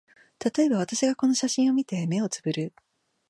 [0.39, 2.73] たとえば、私がこの写真を見て、眼をつぶる